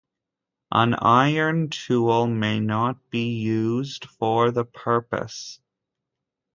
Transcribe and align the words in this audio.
An 0.71 0.95
iron 0.95 1.69
tool 1.69 2.25
may 2.25 2.59
not 2.59 3.11
be 3.11 3.37
used 3.37 4.05
for 4.05 4.49
the 4.49 4.65
purpose. 4.65 5.59